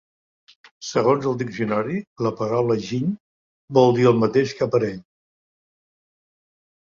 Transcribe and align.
Segons 0.91 1.25
el 1.31 1.35
diccionari, 1.41 1.97
la 2.27 2.31
paraula 2.39 2.77
"giny" 2.85 3.11
vol 3.79 3.93
dir 3.99 4.07
el 4.13 4.17
mateix 4.23 4.55
que 4.61 4.67
"aparell". 4.67 4.99